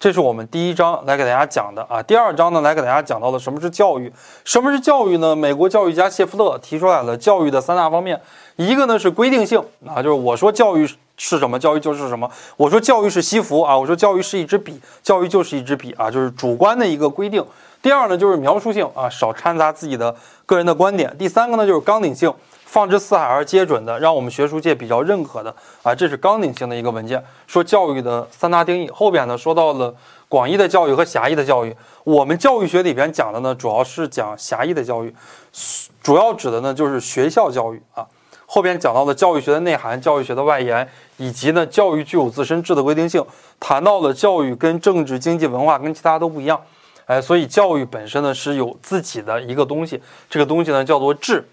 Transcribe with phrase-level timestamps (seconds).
[0.00, 2.02] 这是我们第一章来给大家讲的啊。
[2.02, 4.10] 第二章呢，来给大家讲到了什么是教育。
[4.46, 5.36] 什么是教育呢？
[5.36, 8.18] 美国教育家谢弗勒提出来了教育的三大方面，
[8.56, 10.86] 一个呢是规定性啊，就是我说教育
[11.18, 12.30] 是什么，教育就是什么。
[12.56, 17.44] 我说教育是西服啊，我说教育是一支笔，教育就是一支笔啊，就是主观的一个规定。
[17.82, 20.14] 第二呢就是描述性啊，少掺杂自己的
[20.46, 21.16] 个人的观点。
[21.18, 22.32] 第三个呢就是纲领性。
[22.64, 25.52] 放之四海而皆准的，让我们学术界比较认可的
[25.82, 28.88] 啊，这是纲领性的一个文件，说教育的三大定义。
[28.90, 29.92] 后边呢说到了
[30.28, 31.76] 广义的教育和狭义的教育。
[32.04, 35.12] 我们教育学里边讲的呢，主要是讲狭义的教育，
[36.00, 38.06] 主要指的呢就是学校教育啊。
[38.46, 43.26] 后边讲到了教育学的内涵、教育学的外延，以及呢教育具有自身质的规定性，
[43.58, 46.60] 谈到了教育跟政治、经济、文化跟其他都不一样，
[47.10, 51.44] 哎，所以教育本身呢是有自己的一个东西，这个东西呢叫做质。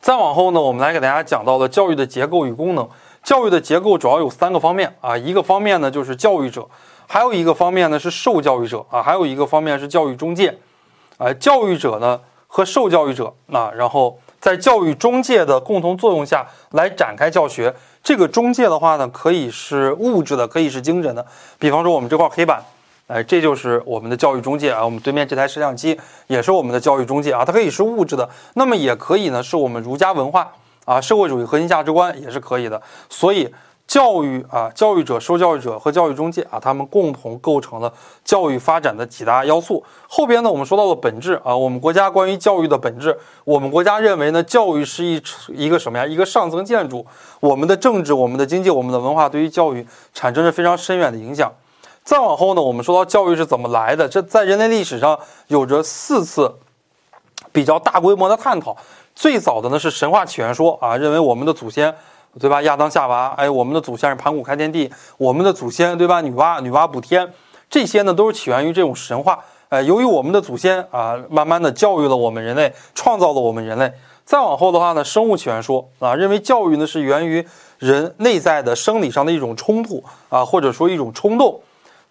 [0.00, 2.88] 再往后呢，我们来给大家讲到了教育的结构与功能。
[3.22, 6.66] 教育的结构主要有三个方面啊，一个方面呢就是教育者，
[7.06, 10.56] 还有一个方面呢是受教育者啊，还有一个方面是教育中介。
[11.18, 17.74] 啊，教育者呢和受教育者啊，然后在教育中介的共同作用下来展开教学。
[18.02, 21.26] 这个中介的话呢，可以是物质的，可以是精神的。
[21.58, 22.64] 比方说我们这块黑板。
[23.06, 24.84] 哎，这就是我们的教育中介啊！
[24.84, 27.44] 我们对面这台摄像机也是我们的教育中介啊！
[27.44, 30.52] 它可以是物质的，那么也可以呢，是我们儒家文化
[30.84, 32.82] 啊，社会主义核心价值观也是可以的。
[33.08, 33.48] 所以，
[33.86, 37.92] 教育啊，教育者、受教育者和教育中介啊，他们共同构成了
[38.24, 39.84] 教育发展的几大要素。
[40.08, 46.04] 后边呢，我们说到了本质啊，我们国家关于教育的本质，我们国家认为呢，教育是一一个什么呀？
[46.04, 47.06] 一个上层建筑。
[47.38, 51.52] 我们的政治、我们的经济、我们的文化，对于教育产生着非常深远的影响。
[52.06, 55.18] 再往后呢，我们说到教育是怎么来的，这在人类历史上
[55.48, 56.54] 有着四次
[57.50, 58.76] 比较大规模的探讨。
[59.12, 61.92] 最早的呢是神话起源说啊，认为我们的祖先
[62.38, 67.28] 对吧，亚当夏娃，哎，我们的祖先是盘古开天地，我们的祖先对吧，女娲女娲补天，
[67.68, 69.40] 这些呢都是起源于这种神话。
[69.68, 73.92] 哎，由于我们的祖先啊，慢慢的教育了我们人类，创造了我们人类。
[74.24, 77.44] 再往后的话呢，生物起源说啊，认为教育呢是源于
[77.80, 81.60] 人内在的生理上的一种冲突啊，或者说一种冲动。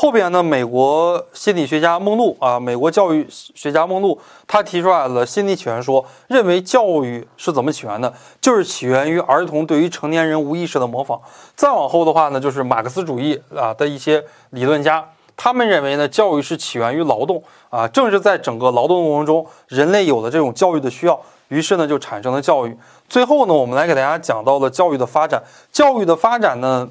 [0.00, 11.20] 后边呢，美国心理学家孟露啊，美国教育学家孟露，他提出来了心理起源说，认为教育是怎么起源的，就是起源于儿童对于成年人无意识的模仿。
[11.54, 15.06] 再往后的话呢，就是马克思主义啊的一些理论家，
[15.36, 22.74] 他们认为呢，教育是起源于劳动啊，正是在整个劳动过程中，人类有了这种教育的需要，于是呢，就产生了教育。
[23.06, 25.42] 最后呢，我们来给大家讲到了教育的发展。
[25.70, 26.88] 教育的发展呢，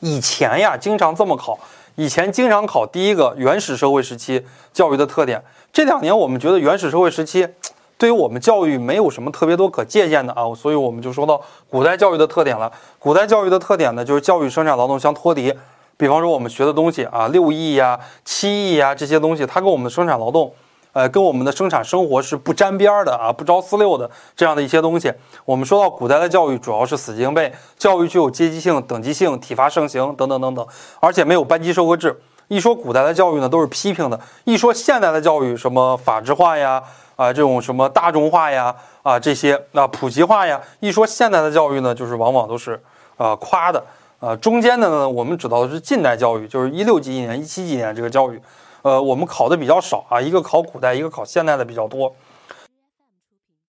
[0.00, 1.58] 以前呀，经常这么考。
[1.96, 5.42] 以前经常考第一个原始社会时期教育的特点。
[5.72, 7.46] 这两年我们觉得原始社会时期
[7.96, 11.40] 对于我们教育没有什么特别多可借鉴的啊，所以我们就说到
[11.70, 12.70] 古代教育的特点了。
[12.98, 15.52] 古代教育的特点呢，就是教育生产劳动相脱离。
[15.96, 20.52] 比方说我们学的东西啊，六艺呀、七艺呀这些东西，它跟我们的生产劳动。
[20.94, 25.12] 呃，跟我们的生产生活是不沾边儿的啊，不着四六的这样的一些东西。
[25.44, 30.66] 我们说到古代的教育，主要是死记硬背，教育具有阶级性、等级性、体罚盛行等等等等，
[31.00, 32.18] 而且没有班级授课制。
[32.46, 36.80] 一说古代的教育呢，都是批评的；一说现代的教育，什么法制化呀，
[37.16, 42.80] 啊，这种什么大众化呀，啊，这些啊普及化呀，一说现代的教育呢，就是往往都是
[43.16, 43.84] 啊夸的。
[44.20, 48.40] 啊，中间的呢，我们指到的是近代教育，就是一六几几年、一七几年这个教育。
[48.84, 52.14] 呃，我们考的比较少啊，一个考古代，一个考现代的比较多。